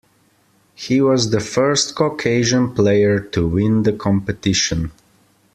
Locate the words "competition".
3.93-4.91